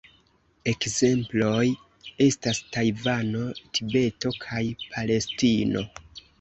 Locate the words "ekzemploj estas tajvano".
0.71-3.45